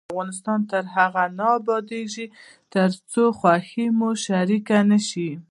[0.11, 2.25] افغانستان تر هغو نه ابادیږي،
[2.73, 5.29] ترڅو خوښي مو شریکه نشي.